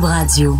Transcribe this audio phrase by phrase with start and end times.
[0.00, 0.56] Radio.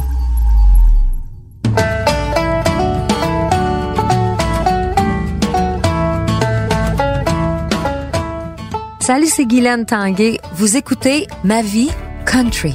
[9.00, 10.38] Salut, c'est Guylaine Tanguay.
[10.54, 11.90] Vous écoutez Ma vie
[12.26, 12.75] country.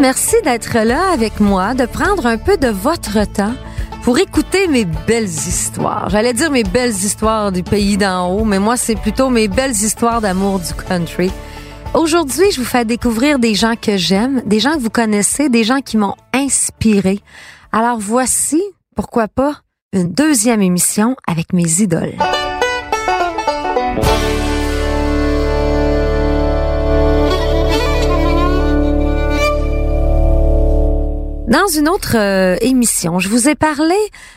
[0.00, 3.54] Merci d'être là avec moi, de prendre un peu de votre temps
[4.02, 6.08] pour écouter mes belles histoires.
[6.08, 9.72] J'allais dire mes belles histoires du pays d'en haut, mais moi, c'est plutôt mes belles
[9.72, 11.30] histoires d'amour du country.
[11.94, 15.64] Aujourd'hui, je vous fais découvrir des gens que j'aime, des gens que vous connaissez, des
[15.64, 17.20] gens qui m'ont inspiré.
[17.72, 18.62] Alors voici,
[18.94, 19.56] pourquoi pas,
[19.92, 22.14] une deuxième émission avec mes idoles.
[31.50, 33.96] Dans une autre euh, émission, je vous ai parlé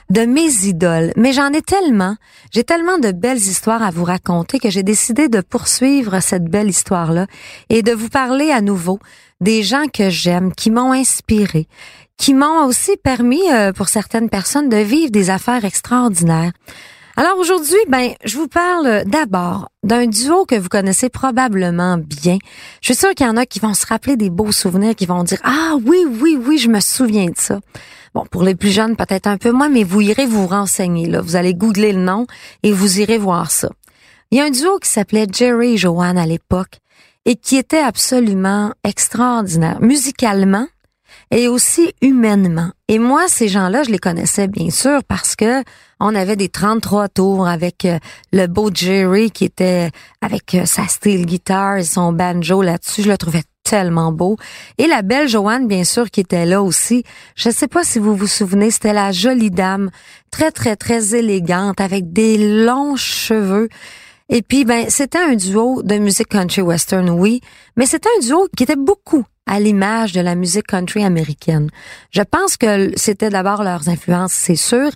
[0.10, 2.16] de mes idoles, mais j'en ai tellement,
[2.52, 6.72] j'ai tellement de belles histoires à vous raconter que j'ai décidé de poursuivre cette belle
[6.72, 7.28] histoire-là
[7.70, 8.98] et de vous parler à nouveau
[9.42, 11.68] des gens que j'aime, qui m'ont inspiré,
[12.18, 16.54] qui m'ont aussi permis euh, pour certaines personnes de vivre des affaires extraordinaires.
[17.16, 22.40] Alors aujourd'hui, ben, je vous parle d'abord d'un duo que vous connaissez probablement bien.
[22.82, 25.06] Je suis sûre qu'il y en a qui vont se rappeler des beaux souvenirs, qui
[25.06, 27.60] vont dire ah oui oui oui, je me souviens de ça.
[28.16, 31.22] Bon, pour les plus jeunes peut-être un peu moins, mais vous irez vous renseigner là.
[31.22, 32.26] Vous allez googler le nom
[32.64, 33.70] et vous irez voir ça.
[34.32, 36.80] Il y a un duo qui s'appelait Jerry et Joanne à l'époque
[37.26, 40.66] et qui était absolument extraordinaire musicalement
[41.32, 42.72] et aussi humainement.
[42.88, 45.64] Et moi, ces gens-là, je les connaissais bien sûr parce que
[46.00, 47.98] on avait des 33 tours avec euh,
[48.34, 49.90] le beau Jerry qui était
[50.22, 53.04] avec euh, sa steel guitar et son banjo là-dessus.
[53.04, 54.38] Je le trouvais tellement beau.
[54.78, 57.04] Et la belle Joanne, bien sûr, qui était là aussi.
[57.36, 59.90] Je ne sais pas si vous vous souvenez, c'était la jolie dame,
[60.30, 63.70] très, très, très élégante, avec des longs cheveux.
[64.36, 67.40] Et puis, ben, c'était un duo de musique country western, oui,
[67.78, 71.70] mais c'était un duo qui était beaucoup à l'image de la musique country américaine.
[72.10, 74.90] Je pense que c'était d'abord leurs influences, c'est sûr,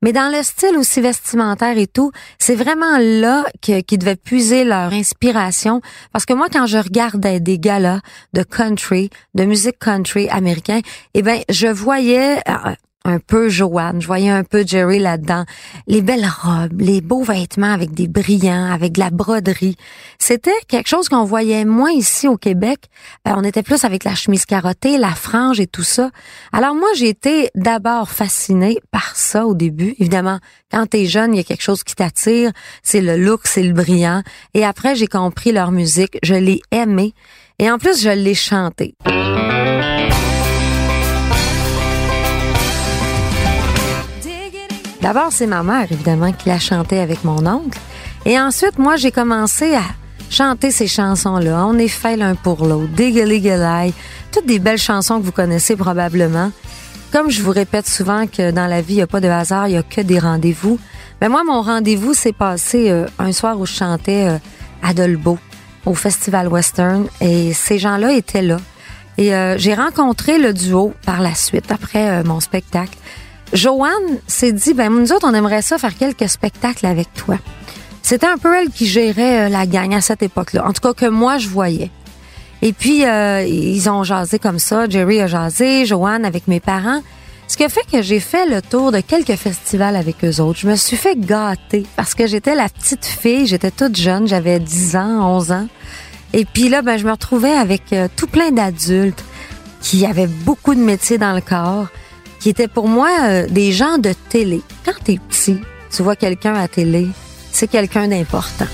[0.00, 4.92] mais dans le style aussi vestimentaire et tout, c'est vraiment là qu'ils devaient puiser leur
[4.92, 5.80] inspiration.
[6.12, 7.98] Parce que moi, quand je regardais des galas
[8.32, 10.82] de country, de musique country américain,
[11.14, 12.74] eh ben, je voyais euh,
[13.04, 15.44] un peu Joanne, je voyais un peu Jerry là-dedans.
[15.86, 19.76] Les belles robes, les beaux vêtements avec des brillants, avec de la broderie.
[20.18, 22.88] C'était quelque chose qu'on voyait moins ici au Québec.
[23.28, 26.10] Euh, on était plus avec la chemise carottée, la frange et tout ça.
[26.52, 29.94] Alors moi, j'ai été d'abord fascinée par ça au début.
[29.98, 30.38] Évidemment,
[30.70, 32.52] quand t'es jeune, il y a quelque chose qui t'attire.
[32.82, 34.22] C'est le look, c'est le brillant.
[34.54, 36.18] Et après, j'ai compris leur musique.
[36.22, 37.12] Je l'ai aimée.
[37.58, 38.94] Et en plus, je l'ai chantée.
[45.04, 47.78] D'abord, c'est ma mère, évidemment, qui l'a chanté avec mon oncle.
[48.24, 49.82] Et ensuite, moi, j'ai commencé à
[50.30, 51.62] chanter ces chansons-là.
[51.66, 52.88] On est fait l'un pour l'autre.
[52.88, 53.92] Diggly
[54.32, 56.50] Toutes des belles chansons que vous connaissez probablement.
[57.12, 59.68] Comme je vous répète souvent que dans la vie, il n'y a pas de hasard,
[59.68, 60.78] il n'y a que des rendez-vous.
[61.20, 64.38] Mais moi, mon rendez-vous s'est passé euh, un soir où je chantais euh,
[64.82, 65.38] à Dolbeau,
[65.84, 67.08] au Festival Western.
[67.20, 68.56] Et ces gens-là étaient là.
[69.18, 72.96] Et euh, j'ai rencontré le duo par la suite, après mon spectacle.
[73.54, 77.38] Joanne s'est dit, ben nous autres, on aimerait ça faire quelques spectacles avec toi.
[78.02, 80.66] C'était un peu elle qui gérait euh, la gang à cette époque-là.
[80.66, 81.90] En tout cas, que moi, je voyais.
[82.60, 84.88] Et puis, euh, ils ont jasé comme ça.
[84.88, 87.00] Jerry a jasé, Joanne avec mes parents.
[87.46, 90.58] Ce qui a fait que j'ai fait le tour de quelques festivals avec eux autres.
[90.58, 94.58] Je me suis fait gâter parce que j'étais la petite fille, j'étais toute jeune, j'avais
[94.58, 95.68] 10 ans, 11 ans.
[96.32, 99.22] Et puis là, ben, je me retrouvais avec euh, tout plein d'adultes
[99.80, 101.88] qui avaient beaucoup de métiers dans le corps
[102.44, 104.60] qui étaient pour moi euh, des gens de télé.
[104.84, 105.60] Quand t'es petit,
[105.90, 107.08] tu vois quelqu'un à télé,
[107.50, 108.66] c'est quelqu'un d'important.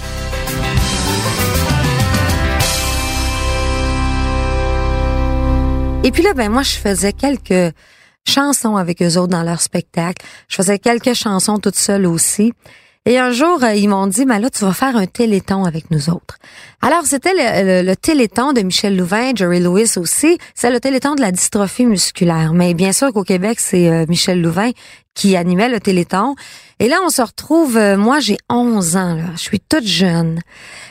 [6.03, 7.73] Et puis là, ben moi, je faisais quelques
[8.27, 10.27] chansons avec eux autres dans leur spectacle.
[10.49, 12.53] Je faisais quelques chansons toute seule aussi.
[13.11, 15.91] Et un jour, euh, ils m'ont dit, mais là, tu vas faire un téléthon avec
[15.91, 16.39] nous autres.
[16.81, 20.39] Alors, c'était le, téléthon de Michel Louvain, Jerry Lewis aussi.
[20.55, 22.53] C'est le téléthon de la dystrophie musculaire.
[22.55, 24.71] Mais bien sûr qu'au Québec, c'est euh, Michel Louvain
[25.13, 26.37] qui animait le téléthon.
[26.79, 29.19] Et là, on se retrouve, euh, moi, j'ai 11 ans.
[29.33, 30.39] Je suis toute jeune.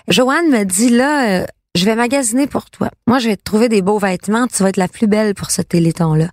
[0.09, 2.89] Joanne me dit, là, je vais magasiner pour toi.
[3.07, 4.47] Moi, je vais te trouver des beaux vêtements.
[4.47, 6.27] Tu vas être la plus belle pour ce téléthon-là.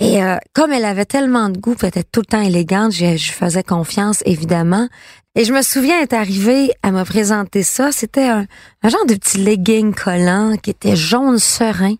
[0.00, 3.32] Et euh, comme elle avait tellement de goût, était tout le temps élégante, je, je
[3.32, 4.88] faisais confiance évidemment.
[5.36, 7.92] Et je me souviens être arrivée à me présenter ça.
[7.92, 8.46] C'était un,
[8.82, 11.94] genre de petit legging collant qui était jaune serein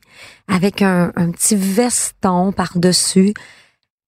[0.48, 3.32] avec un, petit veston par-dessus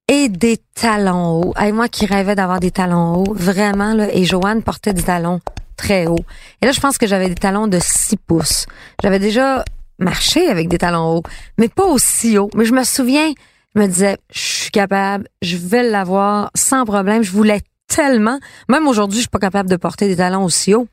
[0.09, 1.55] et des talons hauts.
[1.63, 4.13] Et moi qui rêvais d'avoir des talons hauts, vraiment là.
[4.13, 5.41] Et Joanne portait des talons
[5.77, 6.25] très haut.
[6.61, 8.67] Et là, je pense que j'avais des talons de 6 pouces.
[9.03, 9.65] J'avais déjà
[10.01, 11.23] marché avec des talons hauts,
[11.59, 12.51] mais pas aussi haut.
[12.57, 13.33] Mais je me souviens,
[13.75, 17.23] je me disais, je suis capable, je vais l'avoir sans problème.
[17.23, 18.39] Je voulais tellement.
[18.69, 20.89] Même aujourd'hui, je suis pas capable de porter des talons aussi hauts.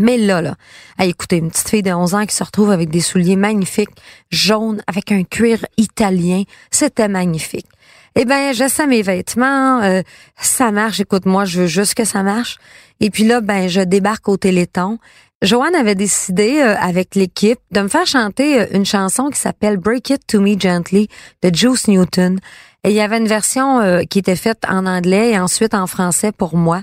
[0.00, 0.54] Mais là, là,
[1.00, 3.90] écoutez, une petite fille de 11 ans qui se retrouve avec des souliers magnifiques,
[4.30, 7.66] jaunes, avec un cuir italien, c'était magnifique.
[8.14, 10.02] Eh ben, j'essaie mes vêtements, euh,
[10.36, 12.58] ça marche, écoute-moi, je veux juste que ça marche.
[13.00, 14.98] Et puis là, ben, je débarque au Téléthon.
[15.42, 19.76] Joanne avait décidé, euh, avec l'équipe, de me faire chanter euh, une chanson qui s'appelle
[19.76, 21.08] Break It to Me Gently
[21.42, 22.40] de Juice Newton.
[22.84, 26.30] Et il y avait une version qui était faite en anglais et ensuite en français
[26.30, 26.82] pour moi.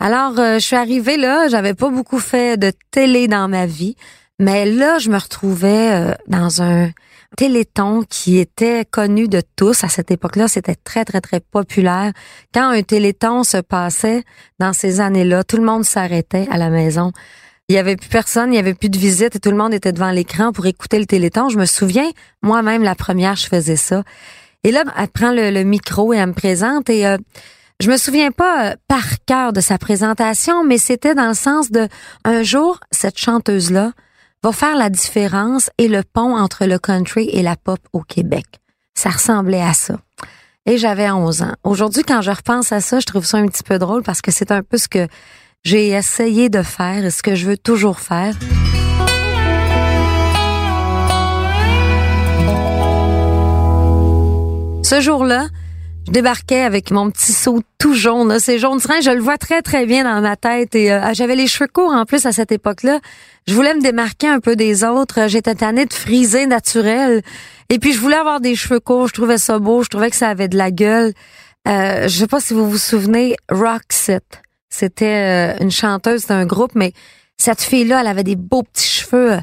[0.00, 3.94] Alors, je suis arrivée là, j'avais pas beaucoup fait de télé dans ma vie,
[4.40, 6.90] mais là, je me retrouvais dans un
[7.36, 10.48] téléthon qui était connu de tous à cette époque-là.
[10.48, 12.12] C'était très, très, très populaire.
[12.52, 14.24] Quand un téléthon se passait
[14.58, 17.12] dans ces années-là, tout le monde s'arrêtait à la maison.
[17.68, 19.72] Il y avait plus personne, il y avait plus de visite et tout le monde
[19.72, 21.48] était devant l'écran pour écouter le téléthon.
[21.48, 22.10] Je me souviens,
[22.42, 24.02] moi-même, la première, je faisais ça.
[24.64, 27.16] Et là, elle prend le, micro et elle me présente et euh,
[27.80, 31.70] je me souviens pas euh, par cœur de sa présentation, mais c'était dans le sens
[31.70, 31.88] de
[32.24, 33.92] un jour, cette chanteuse-là,
[34.42, 38.46] va faire la différence et le pont entre le country et la pop au Québec.
[38.94, 39.98] Ça ressemblait à ça.
[40.64, 41.54] Et j'avais 11 ans.
[41.64, 44.30] Aujourd'hui, quand je repense à ça, je trouve ça un petit peu drôle parce que
[44.30, 45.08] c'est un peu ce que
[45.64, 48.34] j'ai essayé de faire ce que je veux toujours faire.
[54.82, 55.46] Ce jour-là,
[56.06, 58.38] je débarquais avec mon petit saut tout jaune.
[58.40, 61.36] C'est jaune serein, je le vois très très bien dans ma tête et euh, j'avais
[61.36, 62.98] les cheveux courts en plus à cette époque-là.
[63.46, 65.28] Je voulais me démarquer un peu des autres.
[65.28, 67.22] J'étais tannée de friser naturel.
[67.68, 69.06] Et puis je voulais avoir des cheveux courts.
[69.06, 69.84] Je trouvais ça beau.
[69.84, 71.12] Je trouvais que ça avait de la gueule.
[71.68, 74.41] Euh, je sais pas si vous vous souvenez, Roxette.
[74.72, 76.94] C'était euh, une chanteuse d'un groupe, mais
[77.36, 79.38] cette fille-là, elle avait des beaux petits cheveux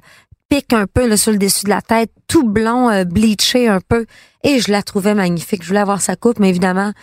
[0.50, 3.80] pique un peu là, sur le dessus de la tête, tout blond, euh, bleaché un
[3.80, 4.06] peu.
[4.44, 5.64] Et je la trouvais magnifique.
[5.64, 6.94] Je voulais avoir sa coupe, mais évidemment,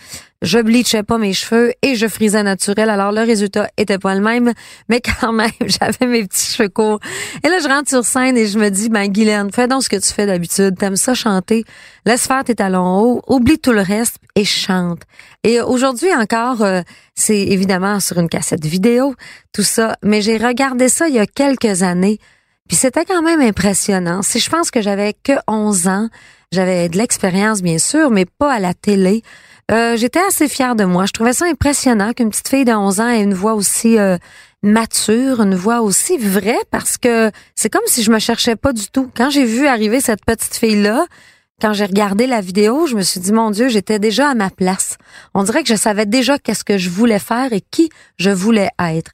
[0.41, 2.89] je bleachais pas mes cheveux et je frisais naturel.
[2.89, 4.53] Alors le résultat était pas le même,
[4.89, 6.99] mais quand même, j'avais mes petits cheveux courts.
[7.43, 9.89] Et là, je rentre sur scène et je me dis, ben Guylaine, fais donc ce
[9.89, 10.77] que tu fais d'habitude.
[10.77, 11.63] T'aimes ça chanter?
[12.05, 15.03] Laisse faire tes talons hauts, oublie tout le reste et chante.
[15.43, 16.81] Et aujourd'hui encore, euh,
[17.15, 19.15] c'est évidemment sur une cassette vidéo,
[19.53, 19.95] tout ça.
[20.03, 22.19] Mais j'ai regardé ça il y a quelques années
[22.67, 24.21] puis c'était quand même impressionnant.
[24.21, 26.09] Si je pense que j'avais que 11 ans,
[26.51, 29.23] j'avais de l'expérience bien sûr, mais pas à la télé.
[29.71, 31.05] Euh, j'étais assez fière de moi.
[31.05, 34.17] Je trouvais ça impressionnant qu'une petite fille de 11 ans ait une voix aussi euh,
[34.63, 38.87] mature, une voix aussi vraie, parce que c'est comme si je me cherchais pas du
[38.89, 39.09] tout.
[39.15, 41.05] Quand j'ai vu arriver cette petite fille-là,
[41.61, 44.49] quand j'ai regardé la vidéo, je me suis dit, mon Dieu, j'étais déjà à ma
[44.49, 44.97] place.
[45.33, 48.69] On dirait que je savais déjà qu'est-ce que je voulais faire et qui je voulais
[48.79, 49.11] être.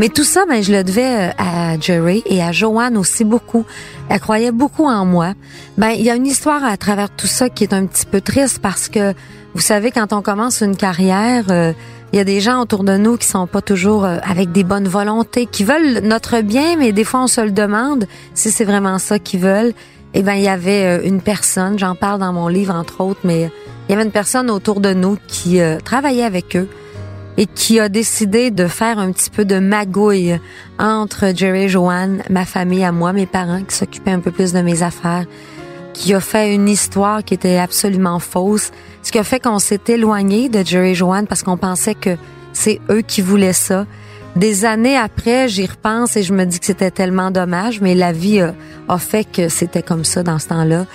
[0.00, 3.66] Mais tout ça, ben, je le devais euh, à Jerry et à Joanne aussi beaucoup.
[4.08, 5.34] Elle croyait beaucoup en moi.
[5.76, 8.22] Ben, il y a une histoire à travers tout ça qui est un petit peu
[8.22, 9.12] triste parce que,
[9.52, 11.74] vous savez, quand on commence une carrière, euh,
[12.14, 14.64] il y a des gens autour de nous qui sont pas toujours euh, avec des
[14.64, 18.64] bonnes volontés, qui veulent notre bien, mais des fois on se le demande si c'est
[18.64, 19.74] vraiment ça qu'ils veulent.
[20.14, 23.50] Eh ben, il y avait une personne, j'en parle dans mon livre entre autres, mais
[23.86, 26.70] il y avait une personne autour de nous qui travaillait avec eux
[27.36, 30.38] et qui a décidé de faire un petit peu de magouille
[30.78, 34.52] entre Jerry et Joanne, ma famille à moi, mes parents qui s'occupaient un peu plus
[34.52, 35.24] de mes affaires,
[35.92, 38.70] qui a fait une histoire qui était absolument fausse,
[39.02, 42.16] ce qui a fait qu'on s'est éloigné de Jerry et Joanne parce qu'on pensait que
[42.52, 43.86] c'est eux qui voulaient ça.
[44.36, 48.12] Des années après, j'y repense et je me dis que c'était tellement dommage, mais la
[48.12, 48.54] vie a,
[48.88, 50.86] a fait que c'était comme ça dans ce temps-là.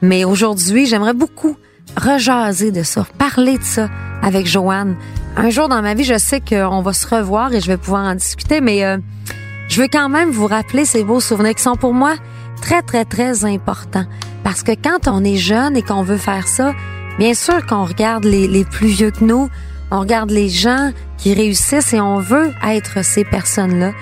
[0.00, 1.56] Mais aujourd'hui, j'aimerais beaucoup
[1.96, 3.88] rejaser de ça, parler de ça
[4.22, 4.96] avec Joanne.
[5.36, 8.04] Un jour dans ma vie, je sais qu'on va se revoir et je vais pouvoir
[8.04, 8.98] en discuter, mais euh,
[9.68, 12.14] je veux quand même vous rappeler ces beaux souvenirs qui sont pour moi
[12.60, 14.06] très, très, très importants.
[14.42, 16.72] Parce que quand on est jeune et qu'on veut faire ça,
[17.18, 19.48] bien sûr qu'on regarde les, plus vieux que nous,
[19.90, 23.92] on regarde les gens qui réussissent et on veut être ces personnes-là.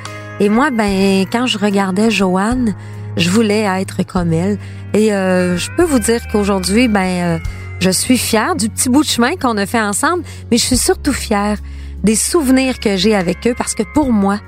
[0.40, 2.74] Et moi, ben, quand je regardais Joanne,
[3.16, 4.58] je voulais être comme elle.
[4.94, 7.38] Et euh, je peux vous dire qu'aujourd'hui, ben, euh,
[7.82, 10.76] je suis fière du petit bout de chemin qu'on a fait ensemble, mais je suis
[10.76, 11.58] surtout fière
[12.04, 14.38] des souvenirs que j'ai avec eux parce que pour moi,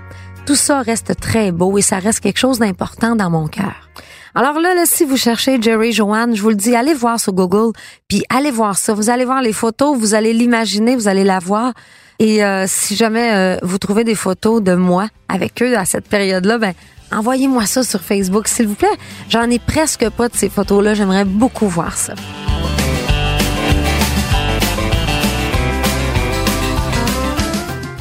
[0.47, 3.91] tout ça reste très beau et ça reste quelque chose d'important dans mon cœur.
[4.37, 7.33] Alors là, là, si vous cherchez Jerry Joanne, je vous le dis, allez voir sur
[7.33, 7.73] Google,
[8.07, 8.95] puis allez voir ça.
[8.95, 11.73] Vous allez voir les photos, vous allez l'imaginer, vous allez la voir.
[12.21, 16.07] Et euh, si jamais euh, vous trouvez des photos de moi avec eux à cette
[16.07, 16.73] période-là, ben
[17.11, 18.87] envoyez-moi ça sur Facebook, s'il vous plaît.
[19.29, 20.95] J'en ai presque pas de ces photos-là.
[20.95, 22.15] J'aimerais beaucoup voir ça.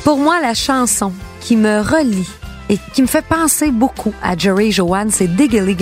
[0.04, 2.28] Pour moi, la chanson qui me relie
[2.70, 5.76] et qui me fait penser beaucoup à Jerry Joanne, c'est Diggly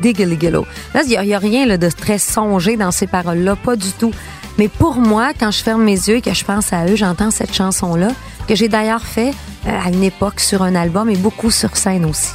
[0.00, 0.66] Diggaligalo.
[0.94, 4.12] Là, il n'y a, rien de très songé dans ces paroles-là, pas du tout.
[4.56, 7.30] Mais pour moi, quand je ferme mes yeux et que je pense à eux, j'entends
[7.30, 8.08] cette chanson-là,
[8.48, 9.34] que j'ai d'ailleurs fait
[9.66, 12.32] euh, à une époque sur un album et beaucoup sur scène aussi.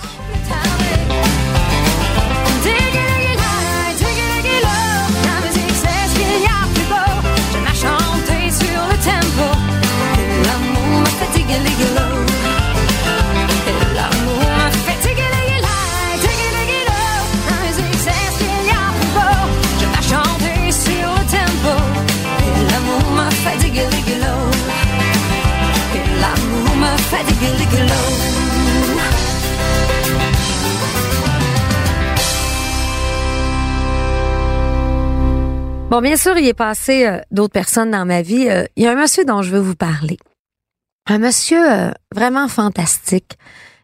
[35.91, 38.47] Bon, bien sûr, il est passé euh, d'autres personnes dans ma vie.
[38.49, 40.17] Euh, il y a un monsieur dont je veux vous parler.
[41.05, 43.37] Un monsieur euh, vraiment fantastique,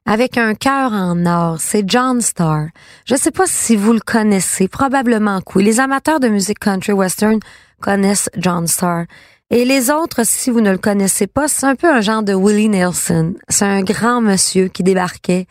[0.05, 1.57] avec un cœur en or.
[1.59, 2.67] C'est John Starr.
[3.03, 5.65] Je ne sais pas si vous le connaissez, probablement que oui.
[5.65, 7.39] Les amateurs de musique country western
[7.81, 9.03] connaissent John Starr.
[9.49, 12.33] Et les autres, si vous ne le connaissez pas, c'est un peu un genre de
[12.33, 13.33] Willie Nelson.
[13.49, 15.45] C'est un grand monsieur qui débarquait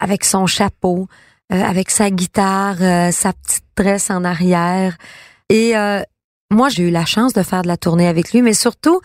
[0.00, 1.06] avec son chapeau,
[1.50, 2.78] avec sa guitare,
[3.12, 4.96] sa petite tresse en arrière.
[5.48, 6.02] Et euh,
[6.50, 9.00] moi, j'ai eu la chance de faire de la tournée avec lui, mais surtout,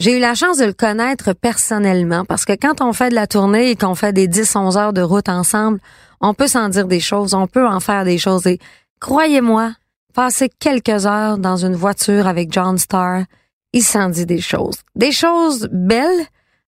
[0.00, 3.26] j'ai eu la chance de le connaître personnellement parce que quand on fait de la
[3.26, 5.78] tournée et qu'on fait des 10-11 heures de route ensemble,
[6.20, 8.46] on peut s'en dire des choses, on peut en faire des choses.
[8.46, 8.58] Et
[9.00, 9.72] croyez-moi,
[10.14, 13.24] passer quelques heures dans une voiture avec John Starr,
[13.72, 14.76] il s'en dit des choses.
[14.94, 16.26] Des choses belles,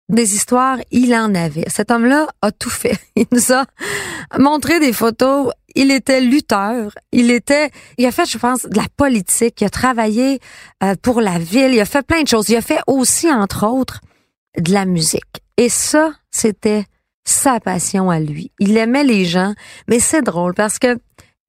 [0.09, 1.65] des histoires, il en avait.
[1.69, 2.99] Cet homme-là a tout fait.
[3.17, 3.65] Il nous a
[4.39, 5.51] montré des photos.
[5.76, 6.90] Il était lutteur.
[7.12, 9.61] Il était, il a fait, je pense, de la politique.
[9.61, 10.40] Il a travaillé
[10.83, 11.75] euh, pour la ville.
[11.75, 12.49] Il a fait plein de choses.
[12.49, 14.00] Il a fait aussi, entre autres,
[14.59, 15.42] de la musique.
[15.56, 16.87] Et ça, c'était
[17.25, 18.50] sa passion à lui.
[18.59, 19.54] Il aimait les gens,
[19.88, 20.99] mais c'est drôle parce que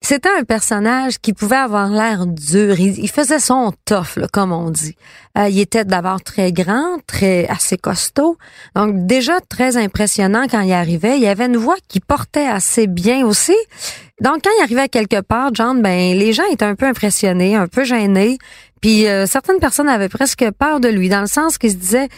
[0.01, 2.79] c'était un personnage qui pouvait avoir l'air dur.
[2.79, 4.95] Il, faisait son tough, comme on dit.
[5.37, 8.37] Euh, il était d'abord très grand, très assez costaud,
[8.75, 11.19] donc déjà très impressionnant quand il arrivait.
[11.19, 13.55] Il avait une voix qui portait assez bien aussi.
[14.21, 17.67] Donc quand il arrivait quelque part, John, ben les gens étaient un peu impressionnés, un
[17.67, 18.37] peu gênés.
[18.81, 22.09] Puis euh, certaines personnes avaient presque peur de lui, dans le sens qu'ils se disaient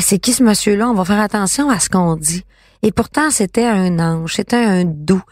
[0.00, 0.88] c'est qui ce monsieur-là?
[0.88, 2.44] On va faire attention à ce qu'on dit.
[2.82, 5.22] Et pourtant, c'était un ange, c'était un doux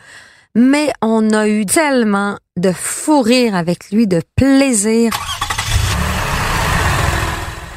[0.54, 5.12] mais on a eu tellement de fou rire avec lui, de plaisir.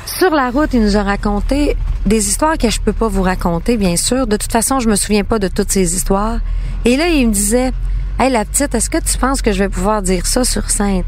[0.05, 3.77] Sur la route, il nous a raconté des histoires que je peux pas vous raconter,
[3.77, 4.27] bien sûr.
[4.27, 6.39] De toute façon, je me souviens pas de toutes ces histoires.
[6.83, 7.71] Et là, il me disait,
[8.19, 11.03] Hey, la petite, est-ce que tu penses que je vais pouvoir dire ça sur scène?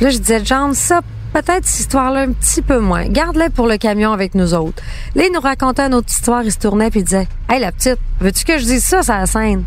[0.00, 1.00] là, je disais, John, ça,
[1.32, 3.06] peut-être cette histoire-là un petit peu moins.
[3.06, 4.82] Garde-les pour le camion avec nous autres.
[5.14, 7.70] Là, il nous racontait une autre histoire, il se tournait puis il disait, Hey, la
[7.72, 9.64] petite, veux-tu que je dise ça sur la scène?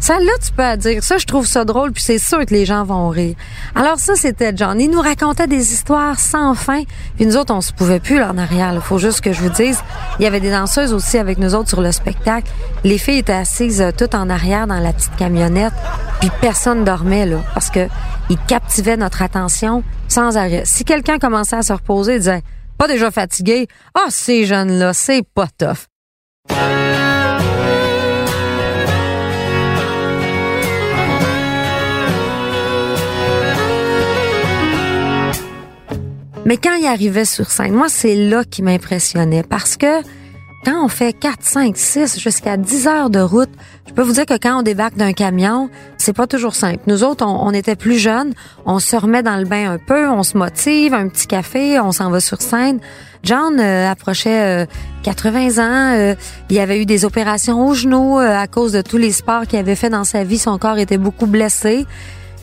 [0.00, 1.02] Ça, là, tu peux dire.
[1.04, 3.36] Ça, je trouve ça drôle, puis c'est sûr que les gens vont rire.
[3.76, 4.80] Alors ça, c'était John.
[4.80, 6.82] Il nous racontait des histoires sans fin.
[7.16, 8.72] Puis nous autres, on se pouvait plus là en arrière.
[8.74, 9.78] Il faut juste que je vous dise.
[10.18, 12.50] Il y avait des danseuses aussi avec nous autres sur le spectacle.
[12.82, 15.74] Les filles étaient assises euh, toutes en arrière dans la petite camionnette.
[16.20, 17.86] Puis personne dormait, là, parce que
[18.28, 20.62] ils captivaient notre attention sans arrêt.
[20.64, 22.42] Si quelqu'un commençait à se reposer, il disait,
[22.76, 23.68] pas déjà fatigué?
[23.94, 25.86] Ah, ces jeunes-là, c'est pas tough.
[36.44, 40.02] Mais quand il arrivait sur scène, moi, c'est là qui m'impressionnait parce que
[40.64, 43.50] quand on fait 4, 5, 6, jusqu'à 10 heures de route,
[43.88, 46.80] je peux vous dire que quand on débarque d'un camion, c'est pas toujours simple.
[46.86, 48.32] Nous autres, on, était plus jeunes,
[48.64, 51.90] on se remet dans le bain un peu, on se motive, un petit café, on
[51.90, 52.78] s'en va sur scène.
[53.24, 54.68] John euh, approchait
[55.02, 56.14] 80 euh, ans, euh,
[56.48, 59.76] il avait eu des opérations au genou à cause de tous les sports qu'il avait
[59.76, 61.86] fait dans sa vie, son corps était beaucoup blessé.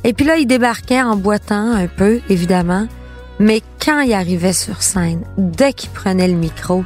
[0.04, 2.88] Et puis là, il débarquait en boitant un peu, évidemment.
[3.40, 6.84] Mais quand il arrivait sur scène, dès qu'il prenait le micro,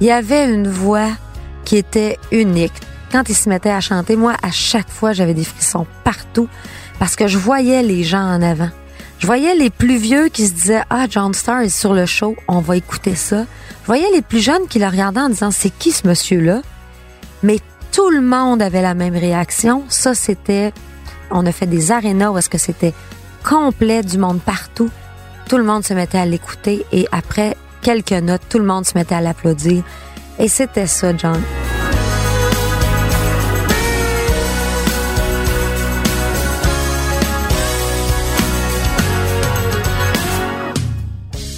[0.00, 1.08] il y avait une voix
[1.64, 2.74] qui était unique.
[3.10, 6.48] Quand il se mettait à chanter, moi, à chaque fois, j'avais des frissons partout
[6.98, 8.70] parce que je voyais les gens en avant.
[9.18, 12.36] Je voyais les plus vieux qui se disaient Ah, John Starr est sur le show,
[12.48, 13.46] on va écouter ça.
[13.82, 16.60] Je voyais les plus jeunes qui le regardaient en disant C'est qui ce monsieur-là?
[17.42, 17.60] Mais
[17.92, 19.84] tout le monde avait la même réaction.
[19.88, 20.74] Ça, c'était.
[21.30, 22.92] On a fait des arénas où que c'était
[23.42, 24.90] complet du monde partout.
[25.48, 28.96] Tout le monde se mettait à l'écouter et après quelques notes, tout le monde se
[28.96, 29.84] mettait à l'applaudir.
[30.38, 31.40] Et c'était ça, John.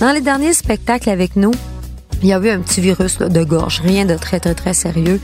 [0.01, 1.53] Dans les derniers spectacles avec nous,
[2.21, 5.21] Il y avait un petit virus de gorge, rien de très, très, très sérieux.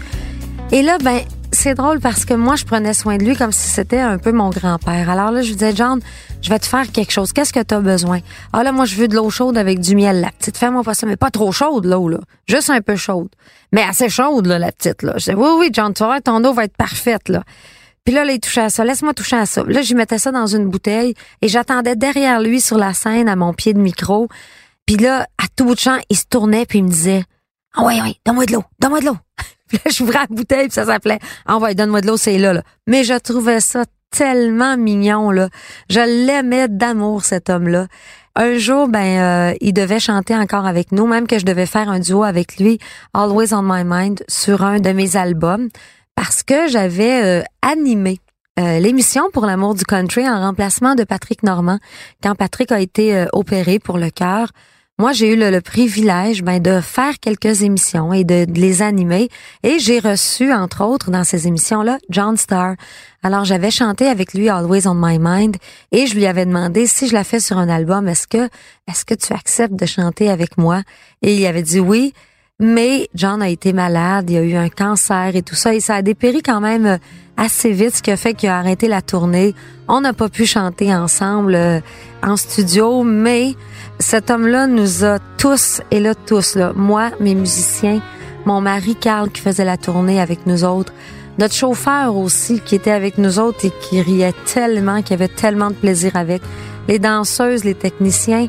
[0.71, 1.21] Et là, ben,
[1.65, 4.33] c'est drôle parce que moi, je prenais soin de lui comme si c'était un peu
[4.33, 5.09] mon grand-père.
[5.09, 5.99] Alors là, je lui disais, John,
[6.43, 7.33] je vais te faire quelque chose.
[7.33, 8.21] Qu'est-ce que tu as besoin?
[8.53, 10.21] Ah là, moi, je veux de l'eau chaude avec du miel.
[10.21, 12.19] La petite, fais-moi pas ça, mais pas trop chaude, l'eau, là.
[12.47, 13.31] Juste un peu chaude.
[13.73, 15.13] Mais assez chaude, là, la petite, là.
[15.15, 17.43] Je disais, oui, oui, John, tu vois, ton eau va être parfaite, là.
[18.05, 18.85] Puis là, là, il touchait à ça.
[18.85, 19.63] Laisse-moi toucher à ça.
[19.67, 23.37] Là, j'y mettais ça dans une bouteille et j'attendais derrière lui sur la scène à
[23.37, 24.29] mon pied de micro.
[24.85, 27.25] Puis là, à tout bout de champ, il se tournait puis il me disait,
[27.73, 29.17] ah oh, ouais, ouais, donne-moi de l'eau, donne-moi de l'eau.
[29.69, 32.53] Puis là, j'ouvrais la bouteille, puis ça s'appelait Ah ouais, donne-moi de l'eau, c'est là,
[32.53, 32.63] là.
[32.87, 35.49] Mais je trouvais ça tellement mignon, là.
[35.91, 37.87] Je l'aimais d'amour, cet homme-là.
[38.37, 41.89] Un jour, ben, euh, il devait chanter encore avec nous, même que je devais faire
[41.89, 42.81] un duo avec lui,
[43.13, 45.69] Always on My Mind, sur un de mes albums,
[46.17, 48.19] parce que j'avais euh, animé
[48.59, 51.79] euh, l'émission pour l'amour du country en remplacement de Patrick Normand,
[52.25, 54.49] quand Patrick a été opéré pour le cœur.
[54.97, 59.29] Moi, j'ai eu le, privilège ben, de faire quelques émissions et de, les animer.
[59.65, 62.77] Et j'ai reçu, entre autres, dans ces émissions-là, John Starr.
[63.25, 65.57] Alors, j'avais chanté avec lui Always on My Mind
[65.91, 68.49] et je lui avais demandé si je la fais sur un album, est-ce que,
[68.87, 70.83] est-ce que tu acceptes de chanter avec moi?
[71.23, 72.13] Et il avait dit oui.
[72.61, 75.97] Mais John a été malade, il a eu un cancer et tout ça, et ça
[75.97, 77.01] a dépéri quand même
[77.37, 79.57] assez vite, ce qui a fait qu'il a arrêté la tournée.
[79.89, 81.81] On n'a pas pu chanter ensemble euh,
[82.23, 83.55] en studio, mais
[83.99, 88.01] cet homme-là nous a tous, et là tous, là, moi, mes musiciens,
[88.45, 90.93] mon mari Carl qui faisait la tournée avec nous autres,
[91.39, 95.71] notre chauffeur aussi qui était avec nous autres et qui riait tellement, qui avait tellement
[95.71, 96.43] de plaisir avec,
[96.87, 98.47] les danseuses, les techniciens,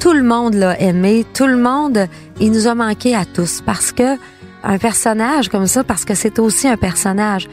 [0.00, 2.06] tout le monde l'a aimé, tout le monde,
[2.40, 4.16] il nous a manqué à tous parce que
[4.64, 7.48] un personnage comme ça, parce que c'est aussi un personnage.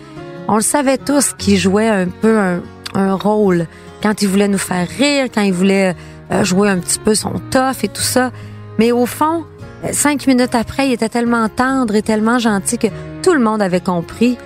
[0.48, 2.62] On le savait tous qu'il jouait un peu un,
[2.93, 3.67] un rôle.
[4.01, 5.95] Quand il voulait nous faire rire, quand il voulait
[6.44, 8.32] jouer un petit peu son tough et tout ça.
[8.80, 9.46] Mais au fond,
[9.84, 12.88] euh, cinq minutes après, il était tellement tendre et tellement gentil que
[13.22, 14.38] tout le monde avait compris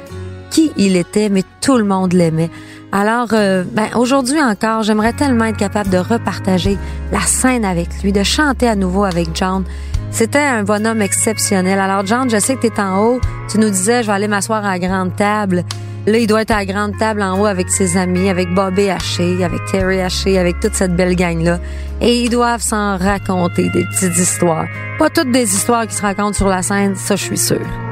[0.50, 2.50] qui il était, mais tout le monde l'aimait.
[2.98, 6.78] Alors, euh, ben, aujourd'hui encore, j'aimerais tellement être capable de repartager
[7.12, 9.66] la scène avec lui, de chanter à nouveau avec John.
[10.12, 11.78] C'était un bonhomme exceptionnel.
[11.78, 13.20] Alors, John, je sais que tu en haut.
[13.50, 15.66] Tu nous disais, je vais aller m'asseoir à la grande table.
[16.08, 18.90] Là, il doit être à la grande table en haut avec ses amis, avec Bobby
[18.90, 21.60] Haché, avec Terry Haché, avec toute cette belle gang-là.
[22.00, 24.68] Et ils doivent s'en raconter des petites histoires.
[25.00, 27.85] Pas toutes des histoires qui se racontent sur la scène, ça je suis sûre.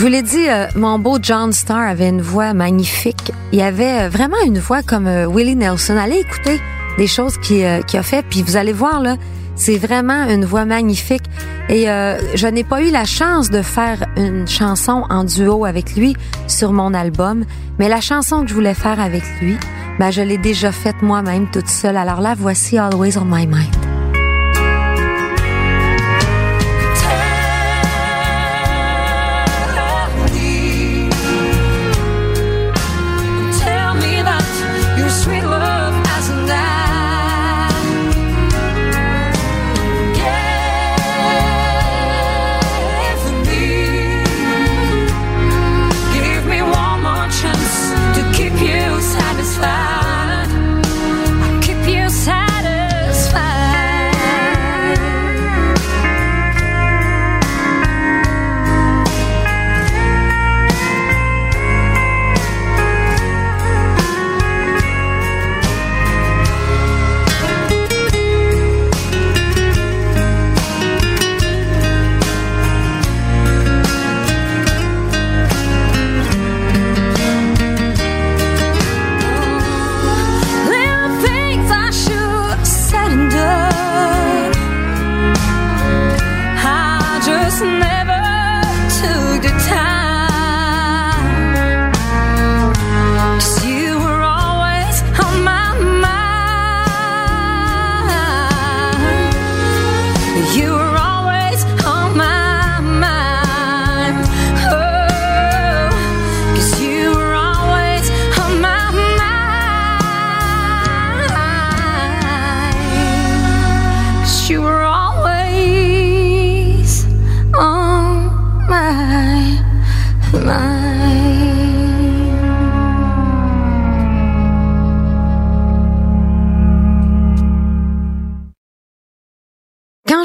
[0.00, 3.32] Je vous l'ai dit, euh, mon beau John Starr avait une voix magnifique.
[3.52, 5.94] Il avait euh, vraiment une voix comme euh, Willie Nelson.
[5.98, 6.58] Allez écouter
[6.96, 9.16] des choses qu'il a fait, puis vous allez voir là,
[9.56, 11.24] c'est vraiment une voix magnifique.
[11.68, 15.94] Et euh, je n'ai pas eu la chance de faire une chanson en duo avec
[15.94, 17.44] lui sur mon album,
[17.78, 19.58] mais la chanson que je voulais faire avec lui,
[19.98, 21.98] ben, je l'ai déjà faite moi-même toute seule.
[21.98, 23.89] Alors là, voici Always on My Mind.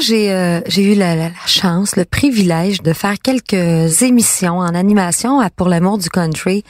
[0.06, 5.68] J'ai euh, j'ai eu la, chance, le privilège de faire quelques émissions en animation pour
[5.68, 6.62] l'amour du country,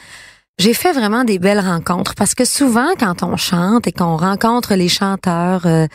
[0.59, 4.75] j'ai fait vraiment des belles rencontres parce que souvent quand on chante et qu'on rencontre
[4.75, 5.87] les chanteurs, euh,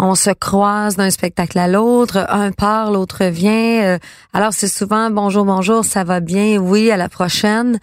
[0.00, 3.82] on se croise d'un spectacle à l'autre, un part, l'autre vient.
[3.84, 3.98] Euh,
[4.32, 7.78] alors c'est souvent bonjour, bonjour, ça va bien, oui, à la prochaine.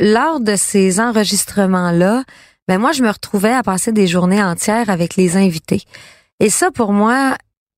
[0.00, 2.22] Lors de ces enregistrements-là,
[2.68, 5.82] ben moi je me retrouvais à passer des journées entières avec les invités.
[6.38, 7.36] Et ça pour moi,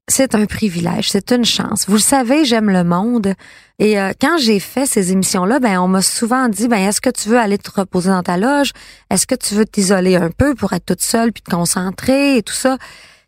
[0.09, 1.87] c'est un privilège, c'est une chance.
[1.89, 3.35] Vous le savez, j'aime le monde.
[3.81, 7.11] Et euh, quand j'ai fait ces émissions-là, ben on m'a souvent dit, ben est-ce que
[7.11, 8.71] tu veux aller te reposer dans ta loge?
[9.11, 12.43] Est-ce que tu veux t'isoler un peu pour être toute seule puis te concentrer et
[12.43, 12.79] tout ça?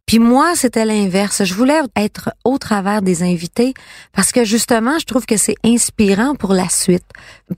[0.08, 1.44] Puis moi, c'était l'inverse.
[1.44, 3.74] Je voulais être au travers des invités
[4.14, 7.04] parce que justement, je trouve que c'est inspirant pour la suite,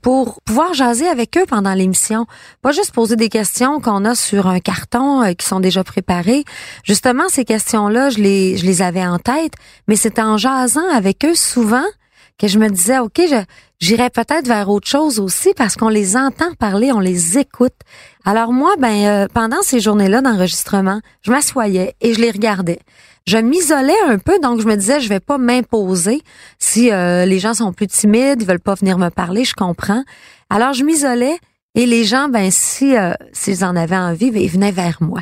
[0.01, 2.25] pour pouvoir jaser avec eux pendant l'émission,
[2.61, 6.43] pas juste poser des questions qu'on a sur un carton euh, qui sont déjà préparées.
[6.83, 9.53] Justement, ces questions-là, je les je les avais en tête,
[9.87, 11.85] mais c'était en jasant avec eux souvent
[12.37, 13.21] que je me disais, OK,
[13.81, 17.73] j'irais peut-être vers autre chose aussi parce qu'on les entend parler, on les écoute.
[18.23, 22.79] Alors moi, ben euh, pendant ces journées-là d'enregistrement, je m'assoyais et je les regardais.
[23.27, 26.21] Je m'isolais un peu, donc je me disais, je vais pas m'imposer.
[26.57, 30.03] Si euh, les gens sont plus timides, ils veulent pas venir me parler, je comprends.
[30.49, 31.37] Alors je m'isolais
[31.75, 35.21] et les gens, ben si euh, s'ils en avaient envie, ben, ils venaient vers moi.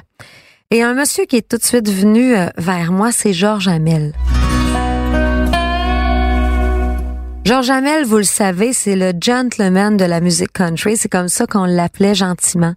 [0.71, 4.13] Et un monsieur qui est tout de suite venu vers moi, c'est Georges Hamel.
[7.45, 10.97] George Hamel, vous le savez, c'est le gentleman de la musique country.
[10.97, 12.73] C'est comme ça qu'on l'appelait gentiment.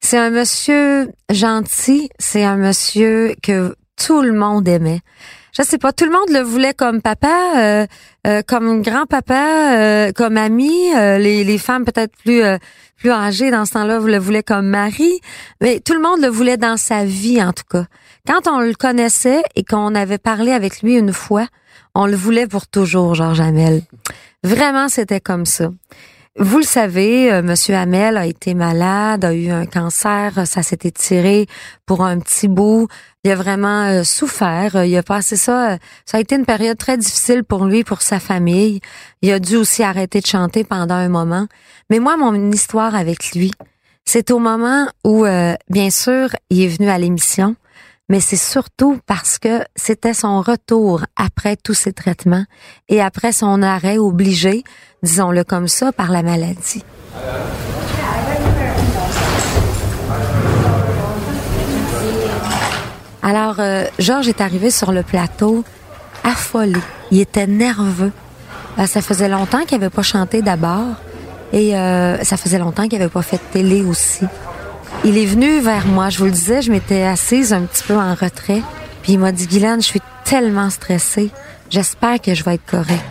[0.00, 2.10] C'est un monsieur gentil.
[2.18, 5.00] C'est un monsieur que tout le monde aimait.
[5.56, 7.86] Je sais pas, tout le monde le voulait comme papa, euh,
[8.26, 10.92] euh, comme grand-papa, euh, comme ami.
[10.94, 12.42] les, femmes peut-être plus
[12.96, 15.20] plus âgées dans ce temps-là le voulaient comme mari,
[15.62, 17.86] mais tout le monde le voulait dans sa vie en tout cas.
[18.26, 21.46] Quand on le connaissait et qu'on avait parlé avec lui une fois,
[21.94, 23.82] on le voulait pour toujours, Georges Hamel.
[24.42, 25.70] Vraiment, c'était comme ça.
[26.38, 30.78] Vous le savez, euh, Monsieur Hamel a été malade, a eu un cancer, ça s'est
[30.84, 31.46] étiré
[31.86, 32.86] pour un petit bout.
[33.24, 34.84] Il a vraiment euh, souffert.
[34.84, 35.76] Il a passé ça.
[36.06, 38.80] Ça a été une période très difficile pour lui, pour sa famille.
[39.22, 41.46] Il a dû aussi arrêter de chanter pendant un moment.
[41.90, 43.50] Mais moi, mon histoire avec lui,
[44.04, 47.56] c'est au moment où, euh, bien sûr, il est venu à l'émission
[48.10, 52.44] mais c'est surtout parce que c'était son retour après tous ces traitements
[52.88, 54.64] et après son arrêt obligé,
[55.04, 56.84] disons-le comme ça, par la maladie.
[63.22, 65.62] Alors, euh, Georges est arrivé sur le plateau
[66.24, 66.80] affolé.
[67.12, 68.12] Il était nerveux.
[68.78, 70.96] Euh, ça faisait longtemps qu'il n'avait pas chanté d'abord
[71.52, 74.24] et euh, ça faisait longtemps qu'il n'avait pas fait de télé aussi.
[75.02, 77.94] Il est venu vers moi, je vous le disais, je m'étais assise un petit peu
[77.94, 78.62] en retrait,
[79.02, 81.30] puis il m'a dit Guylaine, je suis tellement stressée,
[81.70, 83.02] j'espère que je vais être correct.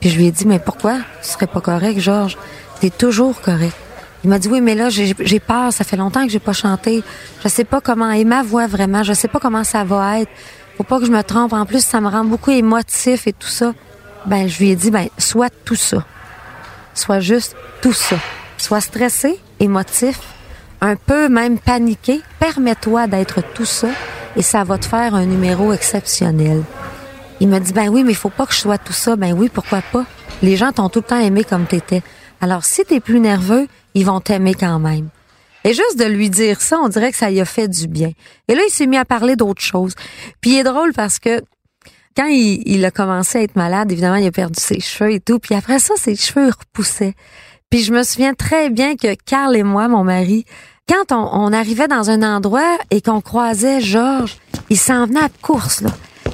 [0.00, 0.96] Puis je lui ai dit mais pourquoi?
[1.22, 2.36] Tu serais pas correct, Georges?
[2.80, 3.76] T'es toujours correct.
[4.24, 7.04] Il m'a dit oui, mais là j'ai peur, ça fait longtemps que j'ai pas chanté.
[7.44, 10.30] Je sais pas comment et ma voix vraiment, je sais pas comment ça va être.
[10.76, 11.52] Faut pas que je me trompe.
[11.52, 13.72] En plus, ça me rend beaucoup émotif et tout ça.
[14.26, 16.04] Ben je lui ai dit ben soit tout ça
[16.94, 18.16] soit juste tout ça.
[18.56, 20.20] Sois stressé, émotif,
[20.80, 22.22] un peu même paniqué.
[22.38, 23.88] Permets-toi d'être tout ça
[24.36, 26.62] et ça va te faire un numéro exceptionnel.
[27.40, 29.16] Il me dit, ben oui, mais il faut pas que je sois tout ça.
[29.16, 30.04] Ben oui, pourquoi pas?
[30.42, 32.02] Les gens t'ont tout le temps aimé comme t'étais.
[32.40, 35.08] Alors, si t'es plus nerveux, ils vont t'aimer quand même.
[35.64, 38.12] Et juste de lui dire ça, on dirait que ça lui a fait du bien.
[38.48, 39.94] Et là, il s'est mis à parler d'autres choses.
[40.40, 41.42] Puis il est drôle parce que
[42.16, 45.38] quand il, a commencé à être malade, évidemment, il a perdu ses cheveux et tout.
[45.38, 47.14] Puis après ça, ses cheveux repoussaient.
[47.70, 50.44] Puis je me souviens très bien que Carl et moi, mon mari,
[50.88, 54.36] quand on, arrivait dans un endroit et qu'on croisait Georges,
[54.70, 55.90] il s'en venait à course, là.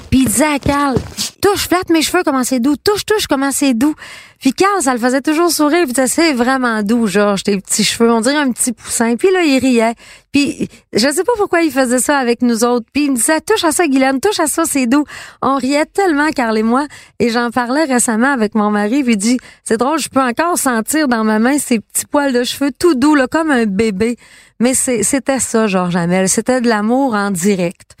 [0.09, 0.97] Puis il disait à Carl,
[1.41, 2.75] touche, flatte mes cheveux, comment c'est doux.
[2.77, 3.95] Touche, touche, comment c'est doux.
[4.39, 5.85] Puis Carl, ça le faisait toujours sourire.
[5.85, 8.11] Puis c'est vraiment doux, Georges, tes petits cheveux.
[8.11, 9.15] On dirait un petit poussin.
[9.15, 9.93] Puis là, il riait.
[10.31, 12.85] Puis je sais pas pourquoi il faisait ça avec nous autres.
[12.93, 15.03] Puis il me disait, touche à ça, Guylaine, touche à ça, c'est doux.
[15.41, 16.87] On riait tellement, Carl et moi.
[17.19, 19.03] Et j'en parlais récemment avec mon mari.
[19.03, 22.33] Puis il dit, c'est drôle, je peux encore sentir dans ma main ces petits poils
[22.33, 24.17] de cheveux tout doux, là, comme un bébé.
[24.59, 26.29] Mais c'était ça, Georges Hamel.
[26.29, 27.95] C'était de l'amour en direct.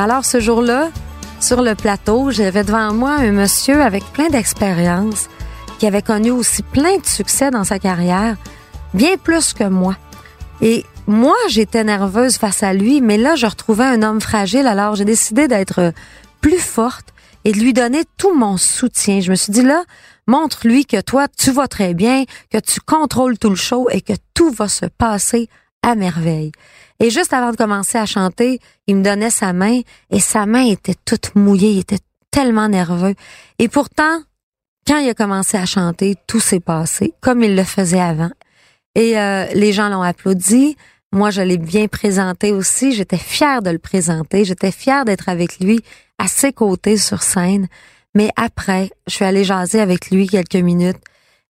[0.00, 0.88] Alors ce jour-là,
[1.40, 5.28] sur le plateau, j'avais devant moi un monsieur avec plein d'expérience,
[5.78, 8.36] qui avait connu aussi plein de succès dans sa carrière,
[8.94, 9.94] bien plus que moi.
[10.62, 14.94] Et moi, j'étais nerveuse face à lui, mais là, je retrouvais un homme fragile, alors
[14.94, 15.92] j'ai décidé d'être
[16.40, 17.12] plus forte
[17.44, 19.20] et de lui donner tout mon soutien.
[19.20, 19.84] Je me suis dit là,
[20.26, 24.14] montre-lui que toi, tu vas très bien, que tu contrôles tout le show et que
[24.32, 25.50] tout va se passer
[25.82, 26.52] à merveille.
[27.00, 30.66] Et juste avant de commencer à chanter, il me donnait sa main et sa main
[30.66, 31.98] était toute mouillée, il était
[32.30, 33.14] tellement nerveux.
[33.58, 34.22] Et pourtant,
[34.86, 38.30] quand il a commencé à chanter, tout s'est passé comme il le faisait avant.
[38.94, 40.76] Et euh, les gens l'ont applaudi.
[41.12, 42.92] Moi, je l'ai bien présenté aussi.
[42.92, 44.44] J'étais fière de le présenter.
[44.44, 45.80] J'étais fière d'être avec lui
[46.18, 47.68] à ses côtés sur scène.
[48.14, 50.98] Mais après, je suis allée jaser avec lui quelques minutes.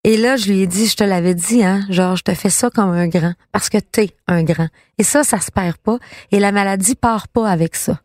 [0.10, 2.50] Et là, je lui ai dit, je te l'avais dit, hein, genre, je te fais
[2.50, 4.68] ça comme un grand, parce que t'es un grand.
[4.98, 6.00] Et ça, ça se perd pas.
[6.32, 8.00] Et la maladie part pas avec ça.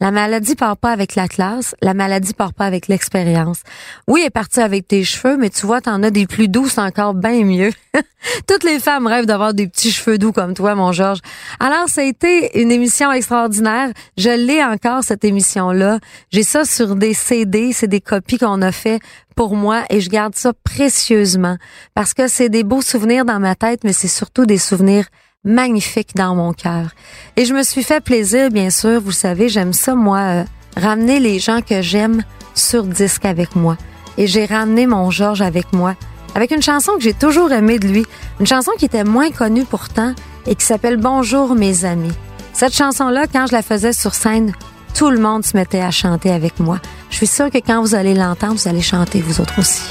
[0.00, 3.60] La maladie part pas avec la classe, la maladie part pas avec l'expérience.
[4.08, 6.68] Oui, elle est partie avec tes cheveux, mais tu vois, t'en as des plus doux,
[6.68, 7.70] c'est encore bien mieux.
[8.48, 11.20] Toutes les femmes rêvent d'avoir des petits cheveux doux comme toi, mon Georges.
[11.60, 13.90] Alors, ça a été une émission extraordinaire.
[14.18, 16.00] Je l'ai encore, cette émission-là.
[16.30, 19.00] J'ai ça sur des CD, c'est des copies qu'on a fait
[19.36, 21.56] pour moi et je garde ça précieusement
[21.94, 25.06] parce que c'est des beaux souvenirs dans ma tête, mais c'est surtout des souvenirs
[25.44, 26.90] magnifique dans mon cœur.
[27.36, 30.44] Et je me suis fait plaisir, bien sûr, vous savez, j'aime ça, moi, euh,
[30.76, 32.22] ramener les gens que j'aime
[32.54, 33.76] sur disque avec moi.
[34.16, 35.94] Et j'ai ramené mon Georges avec moi,
[36.34, 38.06] avec une chanson que j'ai toujours aimée de lui,
[38.40, 40.14] une chanson qui était moins connue pourtant
[40.46, 42.12] et qui s'appelle Bonjour mes amis.
[42.52, 44.52] Cette chanson-là, quand je la faisais sur scène,
[44.94, 46.78] tout le monde se mettait à chanter avec moi.
[47.10, 49.82] Je suis sûre que quand vous allez l'entendre, vous allez chanter vous autres aussi.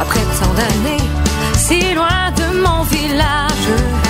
[0.00, 0.20] Après
[2.58, 4.07] mon village.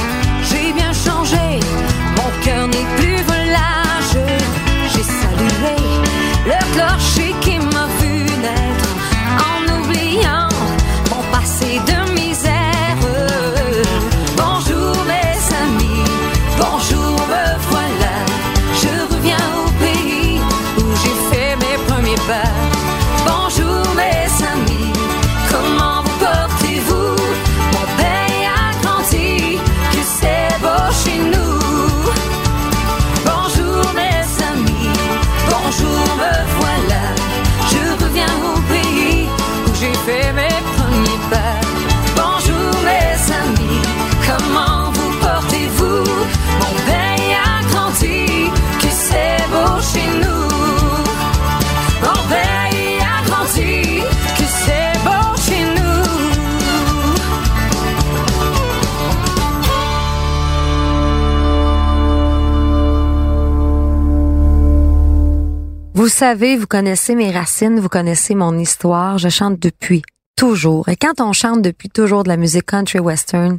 [66.19, 69.19] Savez, vous connaissez mes racines, vous connaissez mon histoire.
[69.19, 70.03] Je chante depuis
[70.35, 70.89] toujours.
[70.89, 73.57] Et quand on chante depuis toujours de la musique country western,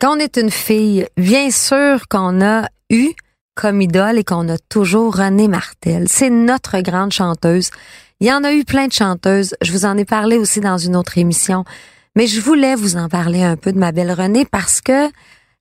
[0.00, 3.10] quand on est une fille, bien sûr qu'on a eu
[3.54, 6.06] comme idole et qu'on a toujours René Martel.
[6.08, 7.68] C'est notre grande chanteuse.
[8.20, 9.54] Il y en a eu plein de chanteuses.
[9.60, 11.66] Je vous en ai parlé aussi dans une autre émission.
[12.16, 15.10] Mais je voulais vous en parler un peu de ma belle Renée parce que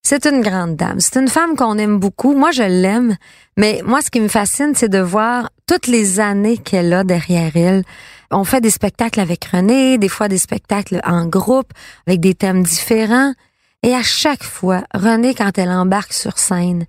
[0.03, 0.99] c'est une grande dame.
[0.99, 2.33] C'est une femme qu'on aime beaucoup.
[2.33, 3.15] Moi, je l'aime.
[3.57, 7.55] Mais moi, ce qui me fascine, c'est de voir toutes les années qu'elle a derrière
[7.55, 7.83] elle.
[8.31, 11.71] On fait des spectacles avec René, des fois des spectacles en groupe,
[12.07, 13.33] avec des thèmes différents.
[13.83, 16.85] Et à chaque fois, René, quand elle embarque sur scène,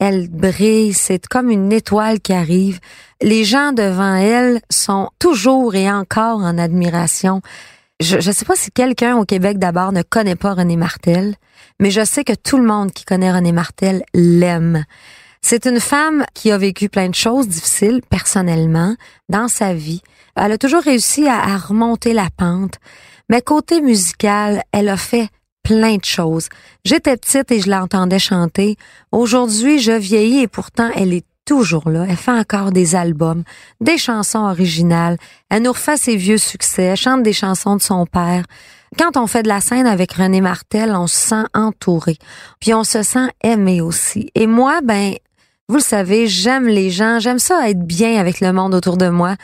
[0.00, 2.80] elle brille, c'est comme une étoile qui arrive.
[3.22, 7.40] Les gens devant elle sont toujours et encore en admiration.
[8.00, 11.36] Je ne sais pas si quelqu'un au Québec d'abord ne connaît pas René Martel,
[11.80, 14.84] mais je sais que tout le monde qui connaît René Martel l'aime.
[15.42, 18.96] C'est une femme qui a vécu plein de choses difficiles personnellement
[19.28, 20.02] dans sa vie.
[20.36, 22.78] Elle a toujours réussi à, remonter la pente.
[23.28, 25.28] Mais côté musical, elle a fait
[25.62, 26.48] plein de choses.
[26.84, 28.76] J'étais petite et je l'entendais chanter.
[29.12, 32.06] Aujourd'hui, je vieillis et pourtant elle est toujours là.
[32.08, 33.44] Elle fait encore des albums,
[33.80, 35.16] des chansons originales.
[35.50, 36.82] Elle nous refait ses vieux succès.
[36.82, 38.44] Elle chante des chansons de son père.
[38.98, 42.16] Quand on fait de la scène avec René Martel, on se sent entouré.
[42.60, 44.30] Puis on se sent aimé aussi.
[44.34, 45.14] Et moi, ben,
[45.68, 47.18] vous le savez, j'aime les gens.
[47.18, 49.36] J'aime ça être bien avec le monde autour de moi.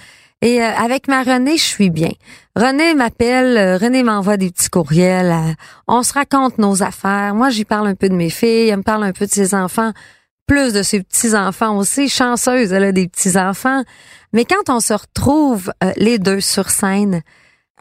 [0.42, 2.12] Et euh, avec ma Renée, je suis bien.
[2.56, 5.30] René m'appelle, euh, René m'envoie des petits courriels.
[5.30, 5.52] euh,
[5.86, 7.34] on se raconte nos affaires.
[7.34, 9.54] Moi, j'y parle un peu de mes filles, elle me parle un peu de ses
[9.54, 9.92] enfants,
[10.50, 12.08] plus de ses petits-enfants aussi.
[12.08, 13.84] Chanceuse, elle a des petits-enfants.
[14.32, 17.22] Mais quand on se retrouve euh, les deux sur scène,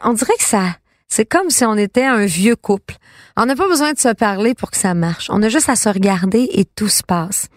[0.04, 0.76] on dirait que ça,
[1.08, 2.94] c'est comme si on était un vieux couple.
[3.36, 5.30] On n'a pas besoin de se parler pour que ça marche.
[5.32, 7.48] On a juste à se regarder et tout se passe.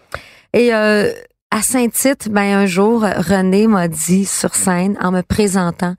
[0.52, 1.12] Et euh,
[1.52, 5.94] à Saint-Tite, ben un jour, René m'a dit sur scène, en me présentant,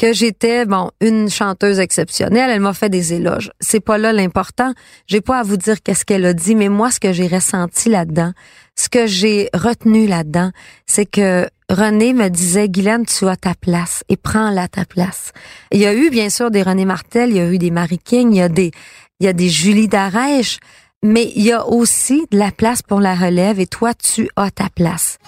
[0.00, 2.48] que j'étais bon une chanteuse exceptionnelle.
[2.50, 3.50] Elle m'a fait des éloges.
[3.60, 4.72] C'est pas là l'important.
[5.06, 7.90] J'ai pas à vous dire qu'est-ce qu'elle a dit, mais moi, ce que j'ai ressenti
[7.90, 8.32] là-dedans,
[8.76, 10.52] ce que j'ai retenu là-dedans,
[10.86, 15.32] c'est que René me disait, Guylaine, tu as ta place et prends-la ta place.
[15.70, 17.98] Il y a eu, bien sûr, des René Martel, il y a eu des Marie
[17.98, 18.70] King, il y a des,
[19.20, 20.60] il y a des Julie Darèche,
[21.02, 24.50] mais il y a aussi de la place pour la relève et toi, tu as
[24.50, 25.18] ta place.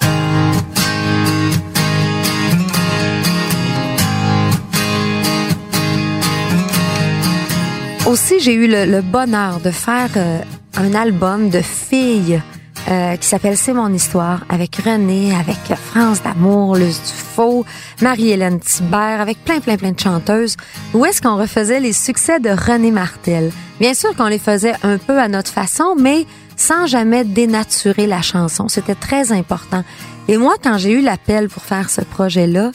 [8.13, 10.41] Aussi, j'ai eu le, bonheur de faire euh,
[10.77, 12.43] un album de filles
[12.91, 17.65] euh, qui s'appelle C'est mon histoire avec René, avec France d'Amour, Luce Dufaux,
[18.03, 20.59] Marie-Hélène Thibert, avec plein, plein, plein de chanteuses,
[20.93, 23.51] où est-ce qu'on refaisait les succès de René Martel?
[23.81, 26.27] Bien sûr qu'on les faisait un peu à notre façon, mais
[26.59, 28.69] sans jamais dénaturer la chanson.
[28.69, 29.85] C'était très important.
[30.29, 32.73] Et moi, quand j'ai eu l'appel pour faire ce projet-là,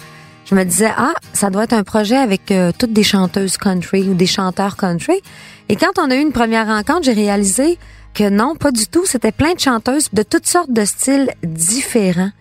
[0.50, 4.08] je me disais, ah, ça doit être un projet avec euh, toutes des chanteuses country
[4.08, 5.22] ou des chanteurs country.
[5.68, 7.78] Et quand on a eu une première rencontre, j'ai réalisé
[8.14, 9.06] que non, pas du tout.
[9.06, 12.32] C'était plein de chanteuses de toutes sortes de styles différents.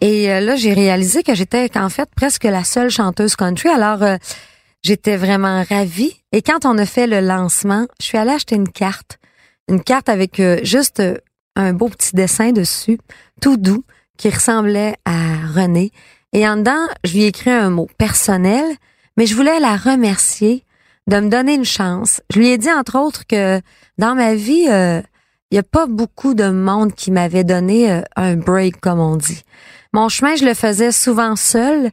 [0.00, 3.68] Et euh, là, j'ai réalisé que j'étais en fait presque la seule chanteuse country.
[3.68, 4.16] Alors, euh,
[4.82, 6.16] j'étais vraiment ravie.
[6.32, 9.18] Et quand on a fait le lancement, je suis allée acheter une carte.
[9.68, 11.00] Une carte avec juste
[11.54, 12.98] un beau petit dessin dessus,
[13.40, 13.84] tout doux,
[14.16, 15.92] qui ressemblait à René.
[16.32, 18.64] Et en dedans, je lui ai écrit un mot personnel,
[19.16, 20.64] mais je voulais la remercier
[21.06, 22.20] de me donner une chance.
[22.32, 23.60] Je lui ai dit, entre autres, que
[23.98, 24.68] dans ma vie,
[25.50, 29.16] il n'y a pas beaucoup de monde qui m'avait donné euh, un break, comme on
[29.16, 29.42] dit.
[29.92, 31.90] Mon chemin, je le faisais souvent seul.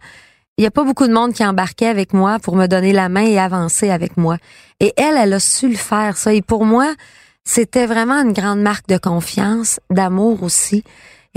[0.57, 3.09] Il n'y a pas beaucoup de monde qui embarquait avec moi pour me donner la
[3.09, 4.37] main et avancer avec moi.
[4.79, 6.33] Et elle, elle a su le faire, ça.
[6.35, 6.93] Et pour moi,
[7.43, 10.83] c'était vraiment une grande marque de confiance, d'amour aussi.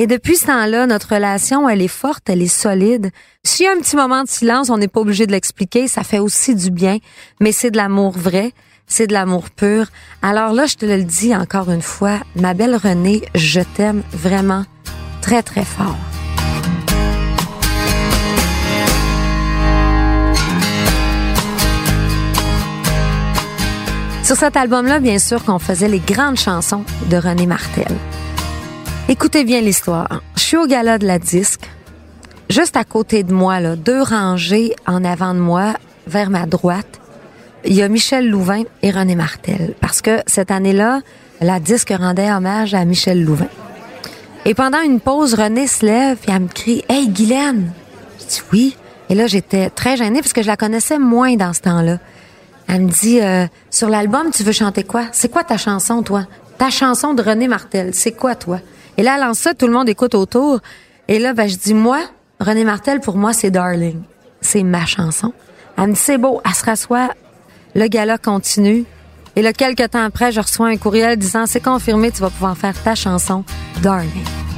[0.00, 3.10] Et depuis ce temps-là, notre relation, elle est forte, elle est solide.
[3.44, 6.04] S'il y a un petit moment de silence, on n'est pas obligé de l'expliquer, ça
[6.04, 6.96] fait aussi du bien,
[7.38, 8.54] mais c'est de l'amour vrai
[8.86, 9.86] c'est de l'amour pur.
[10.20, 14.64] Alors là, je te le dis encore une fois, ma belle Renée, je t'aime vraiment
[15.20, 15.96] très, très fort.
[24.24, 27.94] Sur cet album-là, bien sûr qu'on faisait les grandes chansons de René Martel.
[29.12, 30.22] Écoutez bien l'histoire.
[30.36, 31.68] Je suis au gala de la disque.
[32.48, 35.74] Juste à côté de moi, là, deux rangées en avant de moi,
[36.06, 37.00] vers ma droite,
[37.64, 39.74] il y a Michel Louvain et René Martel.
[39.80, 41.00] Parce que cette année-là,
[41.40, 43.48] la disque rendait hommage à Michel Louvain.
[44.44, 47.72] Et pendant une pause, René se lève et elle me crie Hey Guylaine!
[48.20, 48.76] Je dis oui.
[49.08, 51.98] Et là, j'étais très gênée parce que je la connaissais moins dans ce temps-là.
[52.68, 55.06] Elle me dit euh, Sur l'album, tu veux chanter quoi?
[55.10, 56.26] C'est quoi ta chanson, toi?
[56.60, 58.60] Ta chanson de René Martel, c'est quoi, toi?
[58.98, 60.60] Et là, elle lance ça, tout le monde écoute autour.
[61.08, 62.00] Et là, ben, je dis Moi,
[62.38, 64.02] René Martel, pour moi, c'est Darling.
[64.42, 65.32] C'est ma chanson.
[65.78, 66.42] Elle C'est beau.
[66.44, 67.08] Elle se rassoit
[67.74, 68.84] le gala continue.
[69.36, 72.58] Et là, quelques temps après, je reçois un courriel disant c'est confirmé, tu vas pouvoir
[72.58, 73.42] faire ta chanson,
[73.80, 74.49] Darling.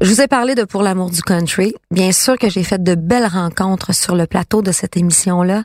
[0.00, 1.74] Je vous ai parlé de Pour l'amour du country.
[1.90, 5.64] Bien sûr que j'ai fait de belles rencontres sur le plateau de cette émission-là.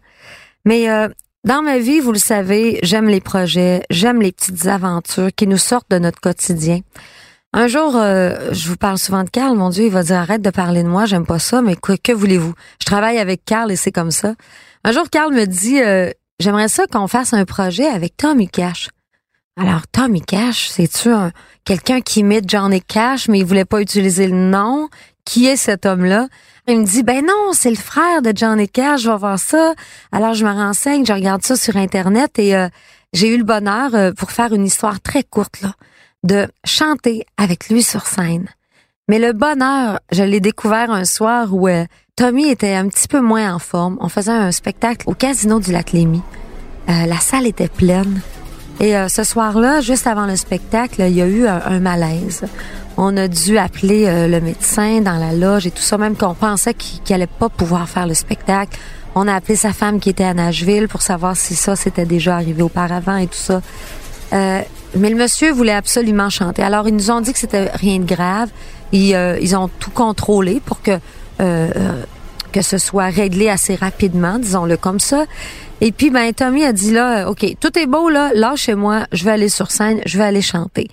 [0.66, 1.08] Mais euh,
[1.46, 5.58] dans ma vie, vous le savez, j'aime les projets, j'aime les petites aventures qui nous
[5.58, 6.82] sortent de notre quotidien.
[7.54, 10.42] Un jour, euh, je vous parle souvent de Carl, mon Dieu, il va dire arrête
[10.42, 12.54] de parler de moi, j'aime pas ça, mais que, que voulez-vous?
[12.82, 14.36] Je travaille avec Carl et c'est comme ça.
[14.84, 18.90] Un jour, Carl me dit euh, j'aimerais ça qu'on fasse un projet avec Tommy Cash.
[19.58, 21.10] Alors, Tommy Cash, c'est-tu
[21.64, 24.90] quelqu'un qui imite Johnny Cash, mais il voulait pas utiliser le nom?
[25.24, 26.28] Qui est cet homme-là?
[26.68, 29.74] Il me dit, ben non, c'est le frère de Johnny Cash, je vais voir ça.
[30.12, 32.68] Alors, je me renseigne, je regarde ça sur Internet et euh,
[33.14, 35.74] j'ai eu le bonheur, pour faire une histoire très courte, là,
[36.24, 38.50] de chanter avec lui sur scène.
[39.08, 41.86] Mais le bonheur, je l'ai découvert un soir où euh,
[42.18, 43.98] Tommy était un petit peu moins en forme.
[44.02, 46.22] On faisait un spectacle au Casino du Lac Lémy.
[46.90, 48.20] Euh, la salle était pleine.
[48.80, 52.44] Et euh, ce soir-là, juste avant le spectacle, il y a eu un, malaise.
[52.98, 56.74] On a dû appeler le médecin dans la loge et tout ça, même qu'on pensait
[56.74, 58.80] qu'il n'allait allait pas pouvoir faire le spectacle.
[59.16, 62.36] On a appelé sa femme qui était à Nashville pour savoir si ça s'était déjà
[62.36, 63.62] arrivé auparavant et tout ça.
[64.96, 66.64] Mais le monsieur voulait absolument chanter.
[66.64, 68.50] Alors, ils nous ont dit que c'était rien de grave.
[68.92, 71.00] Ils, euh, ils ont tout contrôlé pour que, euh,
[71.40, 72.04] euh,
[72.54, 75.26] que ce soit réglé assez rapidement, disons-le comme ça.
[75.86, 79.30] Et puis, ben, Tommy a dit là, OK, tout est beau, là, lâchez-moi, je vais
[79.30, 80.88] aller sur scène, je vais aller chanter.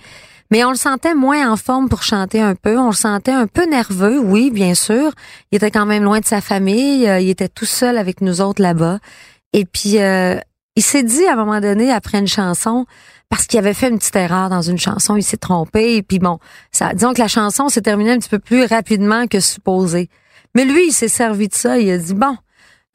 [0.51, 2.77] Mais on le sentait moins en forme pour chanter un peu.
[2.77, 5.11] On le sentait un peu nerveux, oui, bien sûr.
[5.51, 7.09] Il était quand même loin de sa famille.
[7.21, 8.99] il était tout seul avec nous autres là-bas.
[9.53, 9.95] Et puis,
[10.75, 12.85] il s'est dit à un moment donné, après une chanson,
[13.29, 16.19] parce qu'il avait fait une petite erreur dans une chanson, il s'est trompé, et puis
[16.19, 16.37] bon,
[16.71, 20.07] ça, disons que la chanson s'est terminée un petit peu plus rapidement que supposé.
[20.53, 22.37] Mais lui, il s'est servi de ça, il a dit, bon,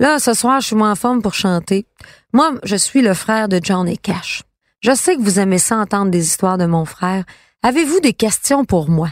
[0.01, 1.85] Là, ce soir, je suis moins en forme pour chanter.
[2.33, 4.45] Moi, je suis le frère de John et Cash.
[4.81, 7.25] Je sais que vous aimez ça entendre des histoires de mon frère.
[7.65, 9.09] Avez-vous des questions pour moi?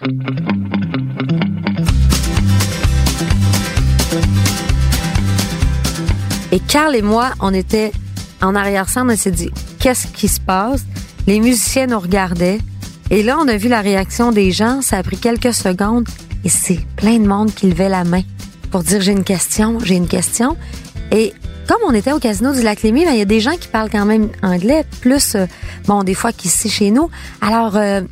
[6.52, 7.90] Et Carl et moi, on était
[8.40, 10.84] en arrière-scène, on s'est dit, qu'est-ce qui se passe?
[11.26, 12.60] Les musiciens nous regardaient.
[13.10, 14.82] Et là, on a vu la réaction des gens.
[14.82, 16.08] Ça a pris quelques secondes.
[16.44, 18.22] Et c'est plein de monde qui levait la main
[18.76, 20.54] pour dire j'ai une question, j'ai une question.
[21.10, 21.32] Et
[21.66, 23.68] comme on était au casino du Lac Lémy, ben, il y a des gens qui
[23.68, 25.46] parlent quand même anglais, plus, euh,
[25.86, 27.08] bon, des fois qu'ici chez nous.
[27.40, 28.02] Alors, euh,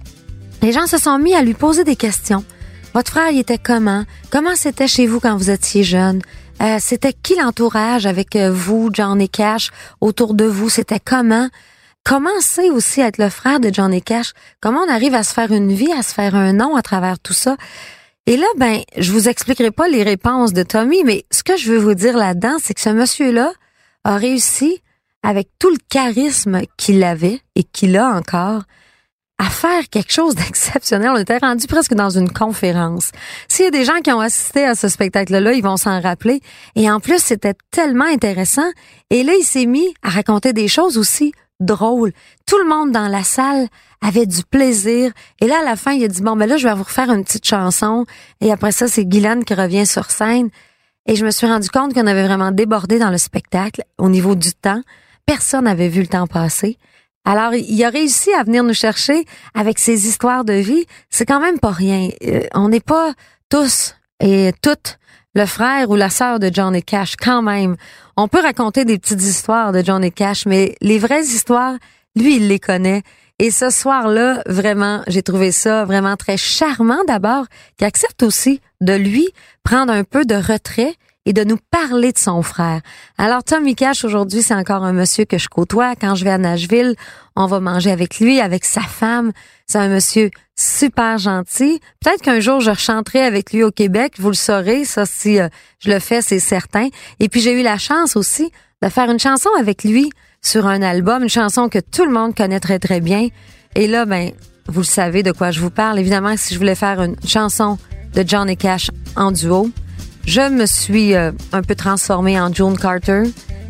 [0.63, 2.47] les gens se sont mis à lui poser des questions.
[2.95, 4.05] Votre frère, il était comment?
[4.31, 6.23] Comment c'était chez vous quand vous étiez jeune?
[6.63, 9.69] Euh, c'était qui l'entourage avec vous, John et Cash,
[10.01, 10.71] autour de vous?
[10.71, 11.51] C'était comment?
[12.05, 14.33] Comment c'est aussi être le frère de John et Cash?
[14.63, 17.19] Comment on arrive à se faire une vie, à se faire un nom à travers
[17.19, 17.59] tout ça?
[18.27, 21.71] Et là, ben, je vous expliquerai pas les réponses de Tommy, mais ce que je
[21.71, 23.53] veux vous dire là-dedans, c'est que ce monsieur-là
[24.05, 24.81] a réussi,
[25.23, 28.63] avec tout le charisme qu'il avait et qu'il a encore,
[29.39, 31.11] à faire quelque chose d'exceptionnel.
[31.11, 33.11] On était rendu presque dans une conférence.
[33.49, 36.41] S'il y a des gens qui ont assisté à ce spectacle-là, ils vont s'en rappeler.
[36.77, 38.71] Et en plus, c'était tellement intéressant.
[39.11, 42.13] Et là, il s'est mis à raconter des choses aussi drôles.
[42.47, 43.69] Tout le monde dans la salle
[44.01, 45.13] avait du plaisir.
[45.41, 47.11] Et là, à la fin, il a dit, bon, ben là, je vais vous refaire
[47.11, 48.05] une petite chanson.
[48.41, 50.51] Et après ça, c'est Guylaine qui revient sur scène.
[51.07, 54.35] Et je me suis rendu compte qu'on avait vraiment débordé dans le spectacle au niveau
[54.35, 54.83] du temps.
[55.27, 56.79] Personne n'avait vu le temps passer.
[57.25, 59.25] Alors, il a réussi à venir nous chercher
[59.55, 60.85] avec ses histoires de vie.
[61.09, 62.11] C'est quand même pas rien.
[62.23, 63.15] Euh, on n'est pas
[63.49, 64.99] tous et toutes
[65.35, 67.77] le frère ou la sœur de Johnny Cash, quand même.
[68.17, 71.75] On peut raconter des petites histoires de Johnny Cash, mais les vraies histoires,
[72.17, 73.03] lui, il les connaît.
[73.41, 78.93] Et ce soir-là, vraiment, j'ai trouvé ça vraiment très charmant d'abord, qui accepte aussi de
[78.93, 79.29] lui
[79.65, 80.95] prendre un peu de retrait
[81.27, 82.81] et de nous parler de son frère.
[83.19, 86.39] Alors Tommy Cash aujourd'hui, c'est encore un monsieur que je côtoie quand je vais à
[86.39, 86.95] Nashville,
[87.37, 89.33] on va manger avec lui, avec sa femme.
[89.67, 91.81] C'est un monsieur super gentil.
[92.01, 95.49] Peut-être qu'un jour je chanterai avec lui au Québec, vous le saurez, ça si euh,
[95.79, 96.89] je le fais, c'est certain.
[97.21, 98.51] Et puis j'ai eu la chance aussi
[98.83, 100.11] de faire une chanson avec lui
[100.43, 103.29] sur un album, une chanson que tout le monde connaît très très bien.
[103.75, 104.31] Et là, ben,
[104.69, 105.99] vous le savez de quoi je vous parle.
[105.99, 107.79] Évidemment, si je voulais faire une chanson
[108.15, 109.71] de Johnny Cash en duo,
[110.27, 113.25] je me suis euh, un peu transformée en June Carter.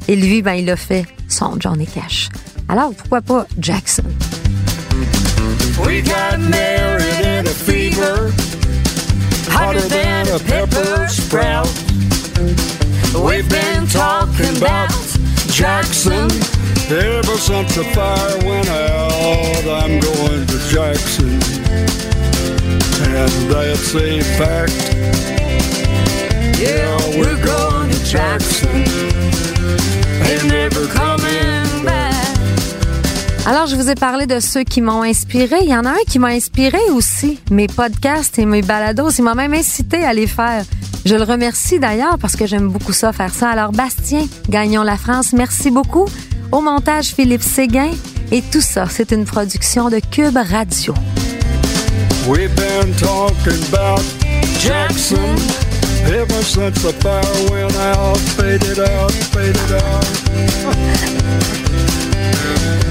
[0.09, 2.29] Et lui, ben, il a fait son Johnny Cash.
[2.69, 4.05] Alors, pourquoi pas Jackson?
[5.85, 8.33] We got married in a fever,
[9.51, 11.69] hotter than a pepper sprout.
[13.15, 14.91] We've been talking about
[15.49, 16.31] Jackson.
[16.91, 21.41] Ever since the fire went out, I'm going to Jackson.
[23.07, 25.44] And that's a fact.
[26.65, 28.85] Yeah, we're going to Jackson.
[30.23, 32.15] Ain't never coming back.
[33.45, 35.57] Alors, je vous ai parlé de ceux qui m'ont inspiré.
[35.61, 37.39] Il y en a un qui m'a inspiré aussi.
[37.51, 39.11] Mes podcasts et mes balados.
[39.11, 40.65] Il m'a même incité à les faire.
[41.05, 43.51] Je le remercie d'ailleurs parce que j'aime beaucoup ça, faire ça.
[43.51, 45.35] Alors, Bastien, gagnons la France.
[45.35, 46.07] Merci beaucoup.
[46.51, 47.91] Au montage, Philippe Séguin.
[48.33, 50.95] Et tout ça, c'est une production de Cube Radio.
[52.27, 54.03] We've been talking about
[54.61, 55.37] Jackson
[56.07, 60.05] Ever since the fire went out, faded out, faded out.